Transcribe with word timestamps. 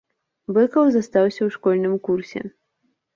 Быкаў 0.55 0.87
застаўся 0.95 1.31
ў 1.43 1.49
школьным 1.57 1.93
курсе. 2.09 2.41